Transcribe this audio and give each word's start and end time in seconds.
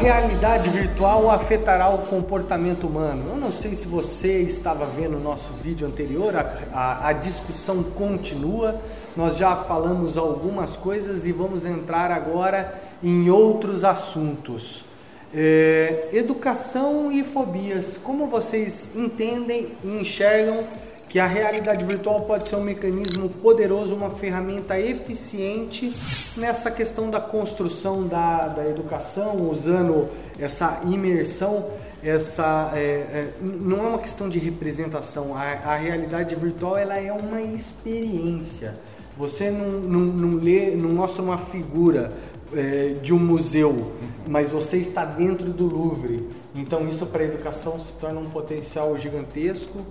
realidade 0.00 0.70
virtual 0.70 1.30
afetará 1.30 1.90
o 1.90 2.06
comportamento 2.06 2.86
humano? 2.86 3.32
Eu 3.32 3.36
não 3.36 3.52
sei 3.52 3.76
se 3.76 3.86
você 3.86 4.40
estava 4.40 4.86
vendo 4.86 5.18
o 5.18 5.20
nosso 5.20 5.52
vídeo 5.62 5.86
anterior, 5.86 6.34
a, 6.34 6.56
a, 6.72 7.08
a 7.08 7.12
discussão 7.12 7.82
continua. 7.82 8.80
Nós 9.14 9.36
já 9.36 9.54
falamos 9.56 10.16
algumas 10.16 10.74
coisas 10.74 11.26
e 11.26 11.32
vamos 11.32 11.66
entrar 11.66 12.10
agora 12.10 12.80
em 13.02 13.28
outros 13.28 13.84
assuntos. 13.84 14.86
É, 15.34 16.08
educação 16.14 17.12
e 17.12 17.22
fobias. 17.22 17.98
Como 18.02 18.26
vocês 18.26 18.88
entendem 18.96 19.68
e 19.84 20.00
enxergam 20.00 20.64
que 21.10 21.18
a 21.18 21.26
realidade 21.26 21.84
virtual 21.84 22.20
pode 22.20 22.48
ser 22.48 22.54
um 22.54 22.62
mecanismo 22.62 23.28
poderoso, 23.28 23.92
uma 23.92 24.10
ferramenta 24.10 24.78
eficiente 24.78 25.92
nessa 26.36 26.70
questão 26.70 27.10
da 27.10 27.18
construção 27.18 28.06
da, 28.06 28.46
da 28.46 28.68
educação, 28.68 29.50
usando 29.50 30.08
essa 30.38 30.80
imersão, 30.86 31.66
essa 32.00 32.70
é, 32.74 32.78
é, 32.80 33.28
não 33.42 33.84
é 33.84 33.88
uma 33.88 33.98
questão 33.98 34.28
de 34.28 34.38
representação. 34.38 35.36
A, 35.36 35.72
a, 35.72 35.76
realidade 35.76 36.36
virtual 36.36 36.78
ela 36.78 36.96
é 36.96 37.12
uma 37.12 37.42
experiência. 37.42 38.74
Você 39.18 39.50
não, 39.50 39.68
não, 39.68 40.00
não 40.00 40.38
lê, 40.38 40.76
não 40.76 40.90
mostra 40.90 41.20
uma 41.20 41.38
figura 41.38 42.12
é, 42.54 42.94
de 43.02 43.12
um 43.12 43.18
museu, 43.18 43.94
mas 44.28 44.50
você 44.50 44.76
está 44.76 45.04
dentro 45.04 45.46
do 45.46 45.66
Louvre. 45.66 46.28
Então 46.54 46.86
isso 46.86 47.04
para 47.04 47.22
a 47.22 47.26
educação 47.26 47.80
se 47.80 47.92
torna 47.94 48.20
um 48.20 48.30
potencial 48.30 48.96
gigantesco 48.96 49.84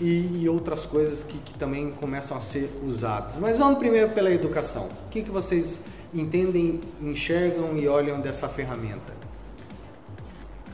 e, 0.00 0.42
e 0.42 0.48
outras 0.48 0.86
coisas 0.86 1.22
que, 1.22 1.38
que, 1.38 1.54
também 1.58 1.90
começam 1.92 2.36
a 2.36 2.40
ser 2.40 2.70
usadas. 2.86 3.36
Mas 3.38 3.58
vamos 3.58 3.78
primeiro 3.78 4.10
pela 4.10 4.30
educação. 4.30 4.88
O 5.06 5.10
que, 5.10 5.22
que 5.22 5.30
vocês 5.30 5.78
entendem, 6.14 6.80
enxergam 7.02 7.76
e 7.76 7.86
olham 7.86 8.20
dessa 8.20 8.48
ferramenta? 8.48 9.20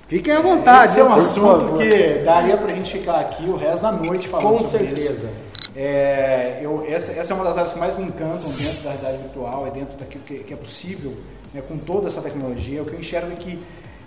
Fiquem 0.07 0.33
à 0.33 0.41
vontade. 0.41 0.93
Esse 0.93 1.01
é 1.01 1.05
um 1.05 1.13
assunto 1.13 1.79
que 1.79 2.25
daria 2.25 2.57
para 2.57 2.73
a 2.73 2.77
gente 2.77 2.93
ficar 2.93 3.17
aqui 3.17 3.51
o 3.51 3.57
resto 3.57 3.83
da 3.83 3.93
noite 3.93 4.29
falando 4.29 4.59
Com 4.59 4.71
certeza. 4.71 5.29
É, 5.75 6.61
eu, 6.63 6.87
essa, 6.89 7.13
essa, 7.13 7.33
é 7.33 7.37
uma 7.37 7.45
das 7.45 7.59
áreas 7.59 7.73
que 7.73 7.79
mais 7.79 7.99
me 7.99 8.05
encantam 8.05 8.51
dentro 8.51 8.83
da 8.83 8.91
realidade 8.91 9.19
virtual, 9.19 9.67
é 9.67 9.71
dentro 9.71 9.99
daquilo 9.99 10.25
que, 10.25 10.39
que 10.39 10.55
é 10.55 10.57
possível 10.57 11.15
né, 11.53 11.61
com 11.67 11.77
toda 11.77 12.07
essa 12.07 12.23
tecnologia. 12.23 12.83
O 12.83 12.87
que 12.87 12.95
eu 12.95 13.01
enxergo 13.01 13.33
é 13.33 13.35
que 13.35 13.59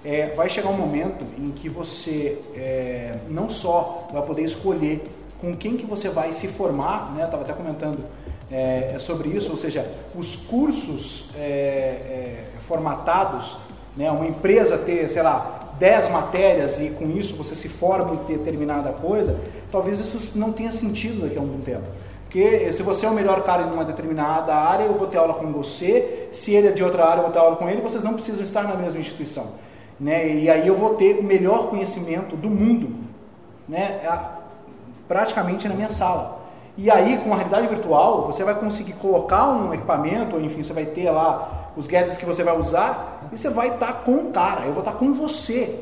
é, 0.04 0.28
vai 0.36 0.50
chegar 0.50 0.70
um 0.70 0.78
momento 0.78 1.26
em 1.38 1.52
que 1.52 1.68
você 1.68 2.40
é, 2.56 3.16
não 3.28 3.50
só 3.50 4.08
vai 4.12 4.22
poder 4.22 4.44
escolher 4.44 5.04
com 5.42 5.56
quem 5.56 5.78
que 5.78 5.86
você 5.86 6.10
vai 6.10 6.34
se 6.34 6.48
formar, 6.48 7.14
né? 7.14 7.26
Estava 7.26 7.44
até 7.44 7.54
comentando 7.54 8.00
é, 8.52 8.94
é, 8.96 9.00
sobre 9.00 9.30
isso, 9.30 9.52
ou 9.52 9.58
seja, 9.58 9.86
os 10.16 10.36
cursos 10.36 11.30
é, 11.36 11.40
é, 11.40 12.44
formatados, 12.68 13.58
né? 13.96 14.10
Uma 14.12 14.28
empresa 14.28 14.78
ter, 14.78 15.10
sei 15.10 15.22
lá, 15.22 15.74
10 15.80 16.12
matérias 16.12 16.80
e 16.80 16.90
com 16.90 17.10
isso 17.10 17.36
você 17.36 17.56
se 17.56 17.70
forma 17.70 18.16
em 18.16 18.38
determinada 18.38 18.92
coisa, 18.92 19.40
talvez 19.72 20.00
isso 20.00 20.38
não 20.38 20.52
tenha 20.52 20.72
sentido 20.72 21.22
daqui 21.22 21.38
a 21.38 21.42
algum 21.42 21.60
tempo. 21.60 21.88
Porque 22.26 22.72
se 22.74 22.84
você 22.84 23.06
é 23.06 23.10
o 23.10 23.14
melhor 23.14 23.44
cara 23.44 23.64
em 23.64 23.72
uma 23.72 23.84
determinada 23.84 24.54
área, 24.54 24.84
eu 24.84 24.94
vou 24.94 25.08
ter 25.08 25.18
aula 25.18 25.34
com 25.34 25.52
você, 25.52 26.28
se 26.32 26.54
ele 26.54 26.68
é 26.68 26.72
de 26.72 26.84
outra 26.84 27.06
área, 27.06 27.20
eu 27.22 27.24
vou 27.24 27.32
ter 27.32 27.40
aula 27.40 27.56
com 27.56 27.68
ele, 27.68 27.82
vocês 27.82 28.04
não 28.04 28.14
precisam 28.14 28.44
estar 28.44 28.64
na 28.64 28.76
mesma 28.76 29.00
instituição 29.00 29.48
né? 30.00 30.28
E 30.28 30.50
aí 30.50 30.68
eu 30.68 30.76
vou 30.76 30.96
ter 30.96 31.20
o 31.20 31.24
melhor 31.24 31.70
conhecimento 31.70 32.36
do 32.36 32.50
mundo, 32.50 32.96
né? 33.68 34.02
Praticamente 35.08 35.68
na 35.68 35.76
minha 35.76 35.92
sala. 35.92 36.40
E 36.78 36.90
aí, 36.90 37.18
com 37.18 37.34
a 37.34 37.36
realidade 37.36 37.68
virtual, 37.68 38.28
você 38.28 38.44
vai 38.44 38.56
conseguir 38.56 38.94
colocar 38.94 39.50
um 39.50 39.74
equipamento, 39.74 40.38
ou 40.38 40.42
enfim, 40.42 40.64
você 40.64 40.72
vai 40.72 40.86
ter 40.86 41.10
lá 41.12 41.72
os 41.76 41.88
gadgets 41.88 42.18
que 42.18 42.26
você 42.26 42.42
vai 42.42 42.58
usar, 42.58 43.28
e 43.32 43.38
você 43.38 43.50
vai 43.50 43.70
estar 43.70 44.04
com 44.06 44.14
o 44.14 44.32
cara, 44.32 44.66
eu 44.66 44.72
vou 44.72 44.80
estar 44.80 44.94
com 44.94 45.14
você. 45.14 45.78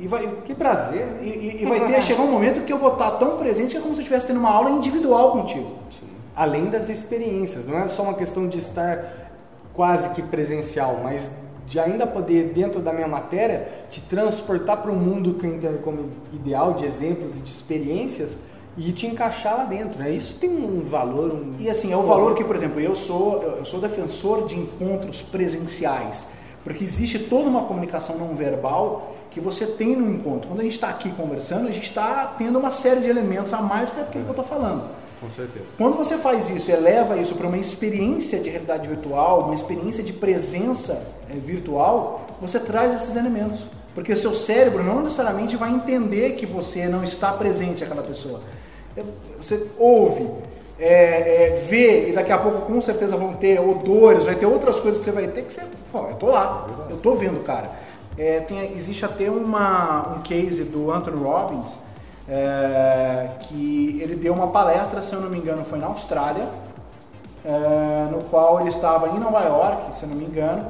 E 0.00 0.08
vai, 0.08 0.26
que 0.44 0.54
prazer. 0.54 1.06
E, 1.20 1.28
e, 1.28 1.62
e 1.62 1.66
vai 1.66 1.86
ter, 1.86 2.02
chegar 2.02 2.22
um 2.22 2.30
momento 2.30 2.64
que 2.64 2.72
eu 2.72 2.78
vou 2.78 2.94
estar 2.94 3.12
tão 3.12 3.36
presente 3.36 3.72
que 3.72 3.76
é 3.76 3.80
como 3.80 3.94
se 3.94 4.00
eu 4.00 4.02
estivesse 4.02 4.26
tendo 4.26 4.40
uma 4.40 4.50
aula 4.50 4.70
individual 4.70 5.32
contigo. 5.32 5.70
Além 6.34 6.70
das 6.70 6.88
experiências, 6.88 7.66
não 7.66 7.78
é 7.78 7.86
só 7.86 8.02
uma 8.02 8.14
questão 8.14 8.48
de 8.48 8.58
estar 8.58 9.30
quase 9.74 10.08
que 10.14 10.22
presencial, 10.22 10.98
mas 11.04 11.30
de 11.70 11.78
ainda 11.78 12.04
poder, 12.04 12.52
dentro 12.52 12.80
da 12.80 12.92
minha 12.92 13.06
matéria, 13.06 13.68
te 13.92 14.00
transportar 14.00 14.82
para 14.82 14.90
um 14.90 14.96
mundo 14.96 15.34
que 15.34 15.46
eu 15.46 15.54
entendo 15.54 15.80
como 15.82 16.10
ideal, 16.32 16.74
de 16.74 16.84
exemplos 16.84 17.30
e 17.36 17.38
de 17.38 17.48
experiências, 17.48 18.36
e 18.76 18.90
te 18.90 19.06
encaixar 19.06 19.56
lá 19.56 19.64
dentro. 19.64 19.96
Né? 20.00 20.10
Isso 20.10 20.34
tem 20.34 20.50
um 20.50 20.82
valor. 20.82 21.32
Um... 21.32 21.54
E 21.60 21.70
assim, 21.70 21.92
é 21.92 21.96
o 21.96 22.02
valor 22.02 22.34
que, 22.34 22.42
por 22.42 22.56
exemplo, 22.56 22.80
eu 22.80 22.96
sou, 22.96 23.40
eu 23.56 23.64
sou 23.64 23.80
defensor 23.80 24.48
de 24.48 24.58
encontros 24.58 25.22
presenciais, 25.22 26.26
porque 26.64 26.82
existe 26.82 27.20
toda 27.20 27.48
uma 27.48 27.62
comunicação 27.62 28.18
não 28.18 28.34
verbal 28.34 29.14
que 29.30 29.38
você 29.38 29.64
tem 29.64 29.94
no 29.94 30.10
encontro. 30.10 30.48
Quando 30.48 30.60
a 30.60 30.64
gente 30.64 30.74
está 30.74 30.88
aqui 30.88 31.08
conversando, 31.10 31.68
a 31.68 31.70
gente 31.70 31.86
está 31.86 32.34
tendo 32.36 32.58
uma 32.58 32.72
série 32.72 33.00
de 33.00 33.08
elementos 33.08 33.54
a 33.54 33.62
mais 33.62 33.90
do 33.90 33.94
que 33.94 34.00
aquilo 34.00 34.24
que 34.24 34.30
eu 34.30 34.42
estou 34.42 34.44
falando. 34.44 34.90
Com 35.20 35.30
certeza. 35.30 35.66
Quando 35.76 35.96
você 35.96 36.16
faz 36.16 36.48
isso, 36.48 36.70
eleva 36.70 37.18
isso 37.18 37.34
para 37.34 37.46
uma 37.46 37.58
experiência 37.58 38.40
de 38.40 38.48
realidade 38.48 38.88
virtual, 38.88 39.42
uma 39.44 39.54
experiência 39.54 40.02
de 40.02 40.14
presença 40.14 41.06
é, 41.28 41.36
virtual, 41.36 42.26
você 42.40 42.58
traz 42.58 42.94
esses 42.94 43.14
elementos. 43.16 43.60
Porque 43.94 44.12
o 44.12 44.18
seu 44.18 44.34
cérebro 44.34 44.82
não 44.82 45.02
necessariamente 45.02 45.56
vai 45.56 45.70
entender 45.70 46.32
que 46.36 46.46
você 46.46 46.86
não 46.86 47.04
está 47.04 47.32
presente 47.32 47.84
aquela 47.84 48.02
pessoa. 48.02 48.40
Você 49.38 49.66
ouve, 49.78 50.26
é, 50.78 50.86
é, 50.86 51.64
vê, 51.68 52.08
e 52.08 52.12
daqui 52.12 52.32
a 52.32 52.38
pouco 52.38 52.62
com 52.62 52.80
certeza 52.80 53.16
vão 53.16 53.34
ter 53.34 53.60
odores, 53.60 54.24
vai 54.24 54.36
ter 54.36 54.46
outras 54.46 54.80
coisas 54.80 55.00
que 55.00 55.04
você 55.04 55.12
vai 55.12 55.28
ter 55.28 55.42
que 55.42 55.52
você. 55.52 55.62
Pô, 55.92 56.06
eu 56.08 56.14
tô 56.14 56.26
lá, 56.26 56.66
eu 56.88 56.96
tô 56.96 57.14
vendo, 57.14 57.44
cara. 57.44 57.70
É, 58.16 58.40
tem, 58.40 58.76
existe 58.76 59.04
até 59.04 59.30
uma, 59.30 60.16
um 60.16 60.22
case 60.22 60.64
do 60.64 60.90
Anthony 60.90 61.22
Robbins 61.22 61.68
deu 64.20 64.32
uma 64.32 64.48
palestra, 64.48 65.02
se 65.02 65.14
eu 65.14 65.20
não 65.20 65.30
me 65.30 65.38
engano, 65.38 65.64
foi 65.64 65.78
na 65.78 65.86
Austrália, 65.86 66.48
é, 67.44 68.08
no 68.10 68.22
qual 68.24 68.60
ele 68.60 68.68
estava 68.68 69.08
em 69.08 69.18
Nova 69.18 69.40
York, 69.40 69.98
se 69.98 70.04
eu 70.04 70.08
não 70.10 70.16
me 70.16 70.24
engano, 70.24 70.66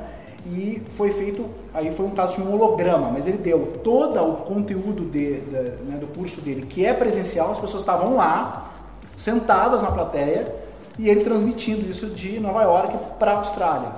e 0.46 0.82
foi 0.96 1.12
feito, 1.12 1.44
aí 1.74 1.94
foi 1.94 2.06
um 2.06 2.10
caso 2.10 2.36
de 2.36 2.42
um 2.42 2.54
holograma, 2.54 3.10
mas 3.10 3.26
ele 3.26 3.38
deu 3.38 3.78
todo 3.84 4.18
o 4.20 4.36
conteúdo 4.38 5.04
de, 5.04 5.40
de, 5.40 5.58
né, 5.84 5.98
do 6.00 6.06
curso 6.06 6.40
dele, 6.40 6.64
que 6.66 6.86
é 6.86 6.94
presencial, 6.94 7.50
as 7.52 7.58
pessoas 7.58 7.82
estavam 7.82 8.16
lá, 8.16 8.70
sentadas 9.18 9.82
na 9.82 9.90
plateia, 9.90 10.54
e 10.98 11.08
ele 11.08 11.24
transmitindo 11.24 11.90
isso 11.90 12.06
de 12.06 12.38
Nova 12.40 12.62
York 12.62 12.96
para 13.18 13.32
a 13.32 13.36
Austrália, 13.38 13.88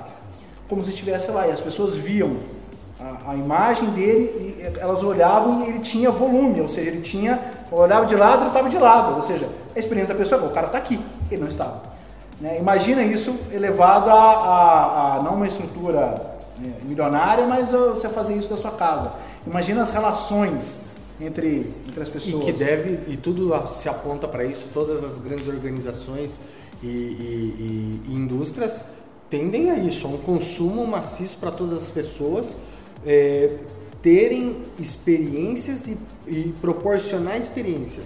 como 0.68 0.84
se 0.84 0.90
estivesse 0.90 1.30
lá, 1.30 1.46
e 1.46 1.52
as 1.52 1.60
pessoas 1.60 1.94
viam 1.94 2.36
a, 3.02 3.32
a, 3.32 3.34
imagem 3.34 3.90
dele, 3.90 4.56
e 4.58 4.78
elas 4.78 5.02
olhavam 5.02 5.64
e 5.64 5.70
ele 5.70 5.80
tinha 5.80 6.10
volume, 6.10 6.60
ou 6.60 6.68
seja, 6.68 6.90
ele 6.90 7.00
tinha, 7.00 7.40
olhava 7.70 8.06
de 8.06 8.14
lado, 8.14 8.42
ele 8.42 8.48
estava 8.48 8.68
de 8.68 8.78
lado, 8.78 9.16
ou 9.16 9.22
seja, 9.22 9.48
a 9.74 9.78
experiência 9.78 10.14
da 10.14 10.18
pessoa, 10.18 10.42
o 10.44 10.50
cara 10.50 10.66
está 10.66 10.78
aqui, 10.78 11.00
ele 11.30 11.40
não 11.40 11.48
estava. 11.48 11.82
Né? 12.40 12.58
Imagina 12.58 13.02
isso 13.02 13.38
elevado 13.52 14.10
a, 14.10 14.14
a, 14.14 15.16
a 15.16 15.22
não 15.22 15.34
uma 15.34 15.48
estrutura 15.48 16.14
né, 16.58 16.72
milionária, 16.82 17.46
mas 17.46 17.70
você 17.70 18.08
fazer 18.08 18.34
isso 18.34 18.48
da 18.48 18.56
sua 18.56 18.72
casa. 18.72 19.12
Imagina 19.46 19.82
as 19.82 19.90
relações 19.90 20.76
entre, 21.20 21.72
entre 21.88 22.02
as 22.02 22.08
pessoas. 22.08 22.42
E 22.42 22.46
que 22.46 22.52
deve, 22.52 23.12
e 23.12 23.16
tudo 23.16 23.56
se 23.80 23.88
aponta 23.88 24.28
para 24.28 24.44
isso, 24.44 24.64
todas 24.72 25.02
as 25.04 25.18
grandes 25.18 25.46
organizações 25.46 26.32
e, 26.82 26.86
e, 26.86 28.02
e 28.08 28.14
indústrias 28.14 28.80
tendem 29.30 29.70
a 29.70 29.78
isso, 29.78 30.06
a 30.06 30.10
um 30.10 30.18
consumo 30.18 30.86
maciço 30.86 31.36
para 31.38 31.50
todas 31.50 31.82
as 31.82 31.88
pessoas 31.88 32.54
é, 33.06 33.56
terem 34.02 34.62
experiências 34.78 35.86
e, 35.86 35.96
e 36.26 36.54
proporcionar 36.60 37.38
experiências. 37.38 38.04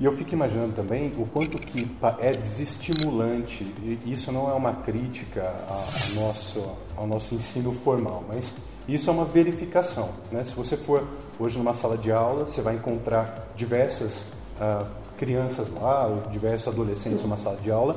E 0.00 0.04
eu 0.04 0.12
fico 0.12 0.34
imaginando 0.34 0.72
também 0.72 1.12
o 1.16 1.26
quanto 1.26 1.58
que 1.58 1.88
é 2.18 2.32
desestimulante, 2.32 3.62
e 3.82 4.00
isso 4.12 4.32
não 4.32 4.50
é 4.50 4.52
uma 4.52 4.74
crítica 4.74 5.54
ao 5.68 6.14
nosso, 6.14 6.76
ao 6.96 7.06
nosso 7.06 7.34
ensino 7.34 7.72
formal, 7.72 8.24
mas 8.26 8.52
isso 8.88 9.08
é 9.08 9.12
uma 9.12 9.24
verificação. 9.24 10.08
Né? 10.32 10.42
Se 10.42 10.54
você 10.56 10.76
for 10.76 11.06
hoje 11.38 11.56
numa 11.56 11.72
sala 11.72 11.96
de 11.96 12.10
aula, 12.10 12.46
você 12.46 12.60
vai 12.60 12.74
encontrar 12.74 13.52
diversas 13.54 14.22
uh, 14.60 14.84
crianças 15.16 15.68
lá, 15.70 16.08
ou 16.08 16.22
diversos 16.32 16.66
adolescentes 16.66 17.22
numa 17.22 17.36
sala 17.36 17.56
de 17.56 17.70
aula, 17.70 17.96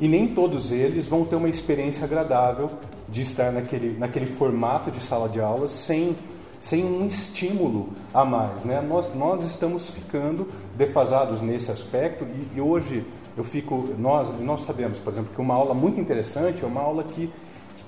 e 0.00 0.06
nem 0.06 0.28
todos 0.28 0.70
eles 0.70 1.06
vão 1.06 1.24
ter 1.24 1.34
uma 1.34 1.48
experiência 1.48 2.04
agradável 2.04 2.70
de 3.12 3.22
estar 3.22 3.52
naquele, 3.52 3.96
naquele 3.98 4.26
formato 4.26 4.90
de 4.90 5.00
sala 5.00 5.28
de 5.28 5.38
aula 5.38 5.68
sem, 5.68 6.16
sem 6.58 6.82
um 6.82 7.06
estímulo 7.06 7.90
a 8.12 8.24
mais. 8.24 8.64
Né? 8.64 8.80
Nós, 8.80 9.14
nós 9.14 9.44
estamos 9.44 9.90
ficando 9.90 10.48
defasados 10.74 11.42
nesse 11.42 11.70
aspecto 11.70 12.24
e, 12.24 12.56
e 12.56 12.60
hoje 12.60 13.04
eu 13.36 13.44
fico, 13.44 13.90
nós, 13.98 14.30
nós 14.40 14.62
sabemos, 14.62 14.98
por 14.98 15.12
exemplo, 15.12 15.30
que 15.34 15.40
uma 15.40 15.54
aula 15.54 15.74
muito 15.74 16.00
interessante 16.00 16.64
é 16.64 16.66
uma 16.66 16.80
aula 16.80 17.04
que, 17.04 17.30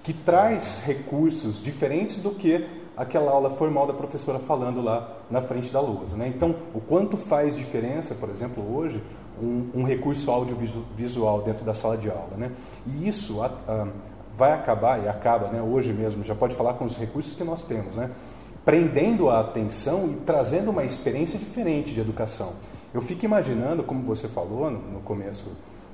que 0.03 0.13
traz 0.13 0.83
recursos 0.85 1.63
diferentes 1.63 2.19
do 2.19 2.31
que 2.31 2.67
aquela 2.97 3.33
aula 3.33 3.51
formal 3.51 3.87
da 3.87 3.93
professora 3.93 4.39
falando 4.39 4.81
lá 4.81 5.19
na 5.31 5.41
frente 5.41 5.73
da 5.73 5.81
lousa. 5.81 6.17
Né? 6.17 6.29
Então, 6.29 6.55
o 6.75 6.81
quanto 6.81 7.17
faz 7.17 7.57
diferença, 7.57 8.15
por 8.15 8.29
exemplo, 8.29 8.63
hoje, 8.77 9.03
um, 9.43 9.81
um 9.81 9.85
recurso 9.85 10.31
audiovisual 10.31 11.43
dentro 11.43 11.65
da 11.65 11.75
sala 11.75 11.97
de 11.97 12.09
aula. 12.11 12.37
Né? 12.37 12.53
E 12.87 13.09
isso 13.09 13.43
a, 13.43 13.47
a, 13.69 13.89
vai 14.37 14.53
acabar, 14.53 15.03
e 15.03 15.09
acaba 15.09 15.49
né, 15.49 15.63
hoje 15.63 15.93
mesmo, 15.93 16.25
já 16.25 16.35
pode 16.35 16.55
falar 16.55 16.75
com 16.75 16.85
os 16.85 16.97
recursos 16.97 17.35
que 17.35 17.45
nós 17.45 17.63
temos. 17.63 17.95
Né? 17.95 18.11
prendendo 18.65 19.29
a 19.29 19.41
atenção 19.41 20.09
e 20.11 20.17
trazendo 20.25 20.71
uma 20.71 20.85
experiência 20.85 21.39
diferente 21.39 21.93
de 21.93 22.01
educação. 22.01 22.55
Eu 22.93 23.03
fico 23.03 23.25
imaginando, 23.25 23.83
como 23.83 24.03
você 24.03 24.27
falou 24.27 24.71
no 24.71 25.01
começo 25.01 25.53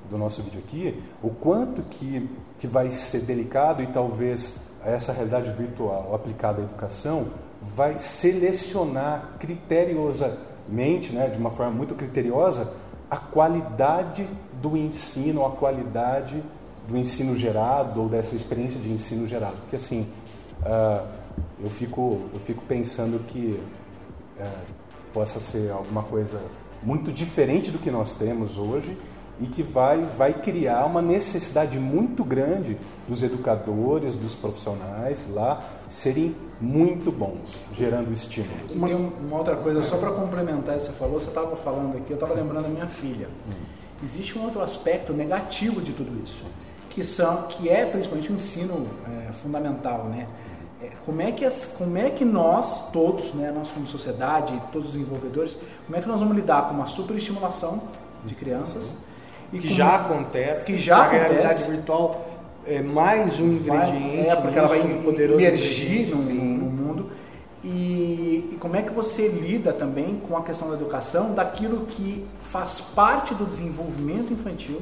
do 0.08 0.16
nosso 0.16 0.42
vídeo 0.42 0.60
aqui, 0.64 1.02
o 1.22 1.30
quanto 1.30 1.82
que, 1.82 2.28
que 2.58 2.66
vai 2.66 2.90
ser 2.90 3.20
delicado 3.20 3.82
e 3.82 3.86
talvez 3.88 4.54
essa 4.84 5.12
realidade 5.12 5.50
virtual 5.52 6.14
aplicada 6.14 6.60
à 6.60 6.64
educação 6.64 7.28
vai 7.60 7.96
selecionar 7.98 9.36
criteriosamente, 9.38 11.12
né, 11.12 11.28
de 11.28 11.38
uma 11.38 11.50
forma 11.50 11.72
muito 11.72 11.94
criteriosa, 11.94 12.72
a 13.10 13.16
qualidade 13.16 14.28
do 14.60 14.76
ensino, 14.76 15.44
a 15.44 15.50
qualidade 15.50 16.42
do 16.88 16.96
ensino 16.96 17.36
gerado 17.36 18.00
ou 18.02 18.08
dessa 18.08 18.34
experiência 18.34 18.80
de 18.80 18.90
ensino 18.90 19.26
gerado. 19.26 19.56
Porque 19.62 19.76
assim, 19.76 20.06
uh, 20.62 21.06
eu, 21.62 21.70
fico, 21.70 22.22
eu 22.32 22.40
fico 22.40 22.62
pensando 22.66 23.24
que 23.26 23.60
uh, 24.38 24.72
possa 25.12 25.38
ser 25.40 25.70
alguma 25.70 26.02
coisa 26.02 26.40
muito 26.82 27.12
diferente 27.12 27.70
do 27.70 27.78
que 27.78 27.90
nós 27.90 28.14
temos 28.14 28.56
hoje 28.56 28.96
e 29.40 29.46
que 29.46 29.62
vai, 29.62 30.02
vai 30.02 30.34
criar 30.34 30.84
uma 30.84 31.00
necessidade 31.00 31.78
muito 31.78 32.22
grande 32.22 32.76
dos 33.08 33.22
educadores, 33.22 34.14
dos 34.14 34.34
profissionais 34.34 35.26
lá 35.32 35.64
serem 35.88 36.36
muito 36.60 37.10
bons, 37.10 37.58
gerando 37.72 38.12
estímulos. 38.12 38.74
Uma, 38.74 38.88
uma 38.88 39.38
outra 39.38 39.56
coisa, 39.56 39.82
só 39.82 39.96
para 39.96 40.10
complementar 40.10 40.76
o 40.76 40.78
que 40.78 40.84
você 40.84 40.92
falou, 40.92 41.18
você 41.18 41.28
estava 41.28 41.56
falando 41.56 41.96
aqui, 41.96 42.10
eu 42.10 42.14
estava 42.14 42.34
lembrando 42.34 42.64
da 42.64 42.68
minha 42.68 42.86
filha. 42.86 43.28
Hum. 43.48 43.64
Existe 44.04 44.38
um 44.38 44.44
outro 44.44 44.60
aspecto 44.60 45.12
negativo 45.12 45.80
de 45.80 45.92
tudo 45.92 46.22
isso, 46.22 46.44
que, 46.90 47.04
são, 47.04 47.44
que 47.48 47.68
é 47.68 47.86
principalmente 47.86 48.30
o 48.30 48.34
ensino 48.34 48.86
é, 49.08 49.32
fundamental, 49.32 50.04
né? 50.04 50.26
É, 50.82 50.90
como 51.04 51.22
é, 51.22 51.30
que 51.30 51.44
as, 51.44 51.74
como 51.78 51.96
é 51.96 52.10
que 52.10 52.24
nós 52.24 52.90
todos, 52.90 53.32
né, 53.34 53.52
nós 53.54 53.70
como 53.70 53.86
sociedade, 53.86 54.60
todos 54.72 54.88
os 54.88 54.94
desenvolvedores, 54.94 55.56
como 55.86 55.96
é 55.96 56.00
que 56.00 56.08
nós 56.08 56.20
vamos 56.20 56.34
lidar 56.36 56.68
com 56.68 56.74
uma 56.74 56.86
superestimulação 56.86 57.82
de 58.24 58.34
crianças? 58.34 58.92
E 59.52 59.58
que 59.58 59.68
já 59.68 59.96
acontece, 59.96 60.64
que 60.64 60.78
já 60.78 60.98
a 60.98 61.02
acontece, 61.06 61.32
realidade 61.32 61.70
virtual 61.70 62.26
é 62.66 62.80
mais 62.80 63.38
um 63.38 63.52
ingrediente, 63.52 64.26
vai, 64.26 64.28
é 64.28 64.36
porque 64.36 64.58
ela 64.58 64.68
vai 64.68 64.80
emergir 64.80 66.10
no, 66.10 66.22
no, 66.22 66.70
mundo. 66.70 67.10
E, 67.62 68.50
e 68.52 68.56
como 68.60 68.76
é 68.76 68.82
que 68.82 68.92
você 68.92 69.28
lida 69.28 69.72
também 69.72 70.20
com 70.26 70.36
a 70.36 70.42
questão 70.42 70.68
da 70.68 70.74
educação, 70.74 71.34
daquilo 71.34 71.84
que 71.86 72.24
faz 72.50 72.80
parte 72.80 73.34
do 73.34 73.44
desenvolvimento 73.44 74.32
infantil, 74.32 74.80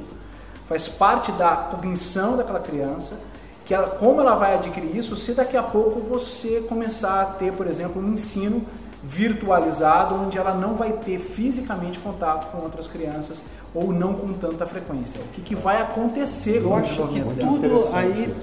faz 0.69 0.87
parte 0.87 1.33
da 1.33 1.57
cognição 1.57 2.37
daquela 2.37 2.61
criança, 2.61 3.17
que 3.65 3.75
ela, 3.75 3.89
como 3.91 4.21
ela 4.21 4.35
vai 4.35 4.55
adquirir 4.55 4.97
isso 4.97 5.17
se 5.17 5.33
daqui 5.33 5.57
a 5.57 5.63
pouco 5.63 6.01
você 6.01 6.65
começar 6.69 7.23
a 7.23 7.25
ter, 7.27 7.53
por 7.53 7.67
exemplo, 7.67 8.03
um 8.03 8.15
ensino 8.15 8.65
virtualizado 9.03 10.15
onde 10.15 10.39
ela 10.39 10.55
não 10.55 10.75
vai 10.75 10.93
ter 10.93 11.19
fisicamente 11.19 11.99
contato 11.99 12.51
com 12.51 12.59
outras 12.59 12.89
crianças 12.89 13.39
ou 13.75 13.93
não 13.93 14.15
com 14.15 14.33
tanta 14.33 14.67
frequência. 14.67 15.21
O 15.21 15.29
que, 15.29 15.43
que 15.43 15.55
vai 15.55 15.81
acontecer 15.81 16.57
Eu 16.57 16.75
acho 16.75 17.07
que 17.09 17.21
tudo 17.39 17.95
aí 17.95 18.35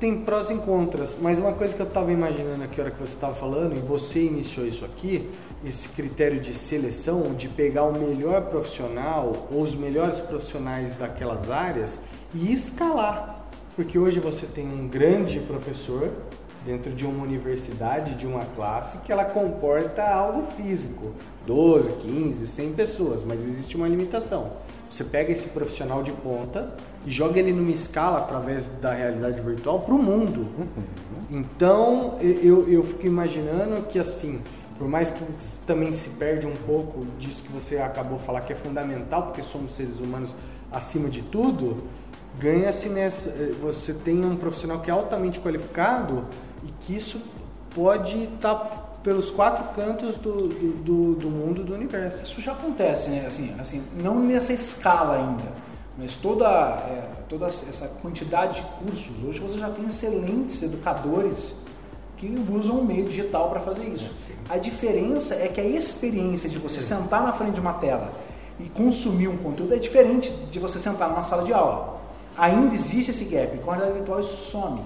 tem 0.00 0.22
prós 0.22 0.50
e 0.50 0.54
contras, 0.54 1.10
mas 1.20 1.38
uma 1.38 1.52
coisa 1.52 1.74
que 1.74 1.80
eu 1.80 1.86
estava 1.86 2.10
imaginando 2.10 2.64
aqui, 2.64 2.80
a 2.80 2.84
hora 2.84 2.92
que 2.92 3.00
você 3.00 3.12
estava 3.12 3.34
falando, 3.34 3.76
e 3.76 3.80
você 3.80 4.20
iniciou 4.20 4.66
isso 4.66 4.84
aqui, 4.84 5.28
esse 5.64 5.88
critério 5.88 6.40
de 6.40 6.54
seleção, 6.54 7.34
de 7.34 7.48
pegar 7.48 7.84
o 7.84 7.92
melhor 7.92 8.42
profissional 8.42 9.32
ou 9.52 9.62
os 9.62 9.74
melhores 9.74 10.18
profissionais 10.20 10.96
daquelas 10.96 11.50
áreas 11.50 11.98
e 12.34 12.52
escalar. 12.52 13.46
Porque 13.74 13.98
hoje 13.98 14.20
você 14.20 14.46
tem 14.46 14.66
um 14.66 14.88
grande 14.88 15.38
professor 15.40 16.10
dentro 16.66 16.92
de 16.92 17.06
uma 17.06 17.22
universidade, 17.22 18.16
de 18.16 18.26
uma 18.26 18.44
classe, 18.56 18.98
que 18.98 19.12
ela 19.12 19.24
comporta 19.24 20.02
algo 20.02 20.42
físico, 20.56 21.12
12, 21.46 21.92
15, 22.02 22.46
100 22.46 22.72
pessoas, 22.72 23.22
mas 23.24 23.40
existe 23.40 23.76
uma 23.76 23.86
limitação. 23.86 24.50
Você 24.90 25.04
pega 25.04 25.32
esse 25.32 25.48
profissional 25.48 26.02
de 26.02 26.10
ponta 26.10 26.74
e 27.06 27.10
joga 27.10 27.38
ele 27.38 27.52
numa 27.52 27.70
escala 27.70 28.18
através 28.18 28.64
da 28.80 28.92
realidade 28.92 29.40
virtual 29.40 29.80
para 29.80 29.94
o 29.94 29.98
mundo. 29.98 30.40
Uhum. 30.58 30.66
Então 31.30 32.16
eu, 32.20 32.68
eu 32.68 32.82
fico 32.82 33.06
imaginando 33.06 33.82
que 33.88 33.98
assim, 33.98 34.40
por 34.78 34.88
mais 34.88 35.10
que 35.10 35.24
também 35.66 35.92
se 35.92 36.08
perde 36.10 36.46
um 36.46 36.56
pouco 36.66 37.04
disso 37.18 37.42
que 37.42 37.52
você 37.52 37.78
acabou 37.78 38.18
de 38.18 38.24
falar 38.24 38.40
que 38.42 38.52
é 38.52 38.56
fundamental, 38.56 39.24
porque 39.24 39.42
somos 39.42 39.74
seres 39.76 39.98
humanos 39.98 40.34
acima 40.72 41.08
de 41.08 41.22
tudo, 41.22 41.84
ganha-se 42.38 42.88
nessa. 42.88 43.30
Eh, 43.30 43.52
você 43.60 43.92
tem 43.92 44.24
um 44.24 44.36
profissional 44.36 44.80
que 44.80 44.90
é 44.90 44.92
altamente 44.92 45.40
qualificado 45.40 46.24
e 46.66 46.72
que 46.82 46.96
isso 46.96 47.20
pode 47.74 48.24
estar 48.24 48.54
tá 48.54 48.86
pelos 49.02 49.30
quatro 49.30 49.72
cantos 49.80 50.16
do, 50.16 50.48
do, 50.48 51.14
do, 51.14 51.30
mundo, 51.30 51.62
do 51.62 51.74
universo. 51.74 52.24
Isso 52.24 52.40
já 52.40 52.52
acontece, 52.52 53.08
né? 53.08 53.24
Assim, 53.24 53.54
assim, 53.60 53.82
não 54.02 54.18
nessa 54.18 54.52
escala 54.52 55.16
ainda, 55.16 55.44
mas 55.96 56.16
toda, 56.16 56.48
é, 56.48 57.08
toda 57.28 57.46
essa 57.46 57.86
quantidade 58.02 58.60
de 58.60 58.66
cursos. 58.78 59.24
Hoje 59.24 59.38
você 59.38 59.58
já 59.58 59.70
tem 59.70 59.86
excelentes 59.86 60.60
educadores 60.60 61.54
que 62.16 62.34
usam 62.50 62.80
o 62.80 62.84
meio 62.84 63.04
digital 63.04 63.48
para 63.50 63.60
fazer 63.60 63.84
isso. 63.84 64.10
A 64.48 64.58
diferença 64.58 65.34
é 65.34 65.46
que 65.46 65.60
a 65.60 65.64
experiência 65.64 66.48
de 66.48 66.58
você 66.58 66.82
sentar 66.82 67.22
na 67.22 67.32
frente 67.32 67.54
de 67.54 67.60
uma 67.60 67.74
tela 67.74 68.10
e 68.58 68.64
consumir 68.70 69.28
um 69.28 69.36
conteúdo 69.36 69.74
é 69.74 69.78
diferente 69.78 70.30
de 70.50 70.58
você 70.58 70.80
sentar 70.80 71.10
numa 71.10 71.22
sala 71.22 71.44
de 71.44 71.52
aula. 71.52 72.00
Ainda 72.36 72.74
existe 72.74 73.10
esse 73.10 73.24
gap. 73.26 73.56
Com 73.58 73.70
a 73.70 73.74
realidade 73.74 73.98
virtual 73.98 74.20
isso 74.20 74.36
some. 74.50 74.80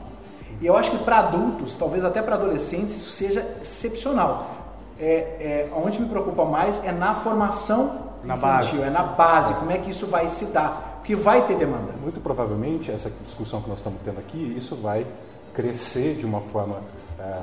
E 0.61 0.67
eu 0.67 0.77
acho 0.77 0.91
que 0.91 0.99
para 0.99 1.19
adultos, 1.19 1.77
talvez 1.77 2.05
até 2.05 2.21
para 2.21 2.35
adolescentes, 2.35 2.97
isso 2.97 3.13
seja 3.13 3.57
excepcional. 3.63 4.57
É, 4.99 5.05
é, 5.07 5.73
onde 5.75 6.01
me 6.01 6.09
preocupa 6.09 6.45
mais 6.45 6.85
é 6.85 6.93
na 6.93 7.15
formação 7.17 8.11
na 8.23 8.37
infantil, 8.37 8.81
base. 8.81 8.83
é 8.83 8.91
na 8.91 9.03
base, 9.03 9.55
como 9.55 9.71
é 9.71 9.79
que 9.79 9.91
isso 9.91 10.07
vai 10.07 10.29
se 10.29 10.47
dar, 10.47 10.99
porque 10.99 11.17
vai 11.17 11.47
ter 11.47 11.57
demanda. 11.57 11.93
Muito 12.03 12.21
provavelmente, 12.21 12.91
essa 12.91 13.11
discussão 13.25 13.63
que 13.63 13.69
nós 13.69 13.79
estamos 13.79 13.99
tendo 14.05 14.19
aqui, 14.19 14.55
isso 14.57 14.77
vai 14.77 15.07
crescer 15.55 16.17
de 16.17 16.27
uma 16.27 16.41
forma 16.41 16.81
é, 17.19 17.35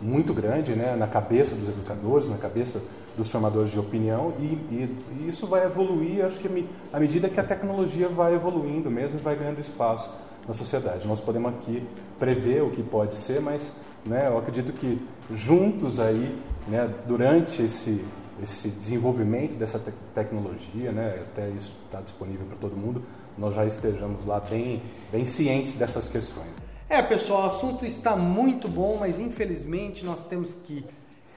muito 0.00 0.34
grande 0.34 0.74
né, 0.74 0.96
na 0.96 1.06
cabeça 1.06 1.54
dos 1.54 1.68
educadores, 1.68 2.28
na 2.28 2.38
cabeça 2.38 2.80
dos 3.16 3.30
formadores 3.30 3.70
de 3.70 3.78
opinião, 3.78 4.32
e, 4.38 4.44
e, 4.44 5.04
e 5.20 5.28
isso 5.28 5.46
vai 5.46 5.64
evoluir, 5.64 6.24
acho 6.24 6.38
que 6.38 6.68
à 6.92 6.98
medida 6.98 7.28
que 7.28 7.38
a 7.38 7.44
tecnologia 7.44 8.08
vai 8.08 8.34
evoluindo 8.34 8.90
mesmo 8.90 9.18
e 9.18 9.22
vai 9.22 9.36
ganhando 9.36 9.60
espaço 9.60 10.10
na 10.50 10.54
sociedade. 10.54 11.06
Nós 11.06 11.20
podemos 11.20 11.54
aqui 11.54 11.86
prever 12.18 12.62
o 12.62 12.70
que 12.70 12.82
pode 12.82 13.14
ser, 13.14 13.40
mas 13.40 13.72
né, 14.04 14.26
eu 14.26 14.36
acredito 14.36 14.72
que 14.72 15.00
juntos 15.32 16.00
aí, 16.00 16.36
né, 16.66 16.92
durante 17.06 17.62
esse, 17.62 18.04
esse 18.42 18.68
desenvolvimento 18.68 19.54
dessa 19.54 19.78
te 19.78 19.92
tecnologia, 20.12 20.90
né, 20.90 21.22
até 21.30 21.48
isso 21.50 21.72
está 21.86 22.00
disponível 22.00 22.46
para 22.46 22.56
todo 22.56 22.76
mundo, 22.76 23.04
nós 23.38 23.54
já 23.54 23.64
estejamos 23.64 24.26
lá 24.26 24.40
bem, 24.40 24.82
bem 25.12 25.24
cientes 25.24 25.74
dessas 25.74 26.08
questões. 26.08 26.50
É, 26.88 27.00
pessoal, 27.00 27.44
o 27.44 27.46
assunto 27.46 27.86
está 27.86 28.16
muito 28.16 28.66
bom, 28.66 28.96
mas 28.98 29.20
infelizmente 29.20 30.04
nós 30.04 30.24
temos 30.24 30.52
que 30.64 30.84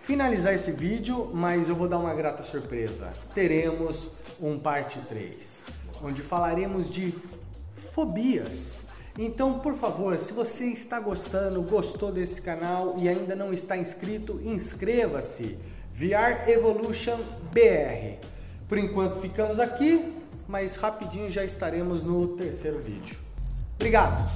finalizar 0.01 0.55
esse 0.55 0.71
vídeo, 0.71 1.29
mas 1.31 1.69
eu 1.69 1.75
vou 1.75 1.87
dar 1.87 1.99
uma 1.99 2.15
grata 2.15 2.41
surpresa. 2.41 3.13
Teremos 3.35 4.09
um 4.41 4.57
parte 4.57 4.99
3, 5.01 5.37
onde 6.01 6.23
falaremos 6.23 6.89
de 6.89 7.13
fobias. 7.93 8.82
Então, 9.17 9.59
por 9.59 9.75
favor, 9.75 10.17
se 10.17 10.33
você 10.33 10.65
está 10.65 10.99
gostando, 10.99 11.61
gostou 11.61 12.11
desse 12.11 12.41
canal 12.41 12.95
e 12.97 13.07
ainda 13.07 13.35
não 13.35 13.53
está 13.53 13.77
inscrito, 13.77 14.39
inscreva-se. 14.43 15.57
VR 15.93 16.49
Evolution 16.49 17.19
BR. 17.51 18.17
Por 18.67 18.79
enquanto 18.79 19.21
ficamos 19.21 19.59
aqui, 19.59 20.13
mas 20.47 20.75
rapidinho 20.75 21.29
já 21.29 21.45
estaremos 21.45 22.01
no 22.01 22.29
terceiro 22.29 22.79
vídeo. 22.79 23.15
Obrigado! 23.75 24.31